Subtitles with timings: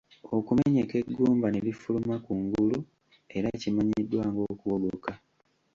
[0.37, 2.77] Okumenyeka eggumba ne lifuluma ku ngulu
[3.35, 5.11] era kimanyiddwa ng'okuwogoka.